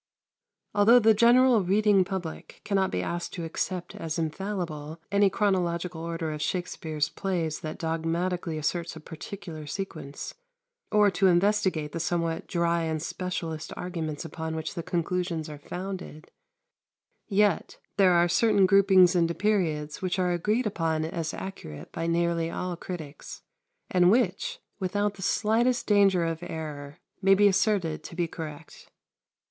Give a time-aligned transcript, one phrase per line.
[0.73, 6.31] Although the general reading public cannot be asked to accept as infallible any chronological order
[6.31, 10.33] of Shakspere's plays that dogmatically asserts a particular sequence,
[10.91, 16.31] or to investigate the somewhat dry and specialist arguments upon which the conclusions are founded,
[17.27, 22.49] yet there are certain groupings into periods which are agreed upon as accurate by nearly
[22.49, 23.43] all critics,
[23.91, 28.89] and which, without the slightest danger of error, may be asserted to be correct.